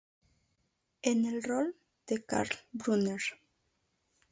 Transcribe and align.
En 1.11 1.25
el 1.27 1.43
rol 1.43 1.75
de 2.07 2.23
Carl 2.25 2.49
Brunner. 2.71 3.21